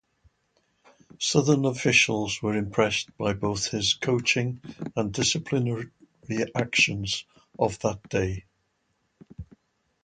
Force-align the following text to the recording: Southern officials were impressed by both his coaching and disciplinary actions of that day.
Southern 1.19 1.63
officials 1.65 2.41
were 2.41 2.55
impressed 2.57 3.15
by 3.19 3.33
both 3.33 3.67
his 3.67 3.93
coaching 3.93 4.59
and 4.95 5.13
disciplinary 5.13 5.91
actions 6.55 7.23
of 7.59 7.77
that 7.81 8.09
day. 8.09 8.45